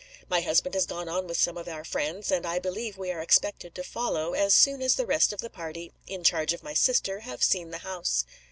[0.27, 3.21] My husband has gone on with some of our friends; and I believe we are
[3.21, 6.73] expected to follow, as soon as the rest of the party in charge of my
[6.73, 8.25] sister have seen the house."